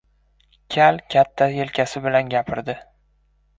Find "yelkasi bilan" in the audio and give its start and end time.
1.57-2.35